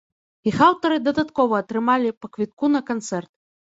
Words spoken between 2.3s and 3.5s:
квітку на канцэрт.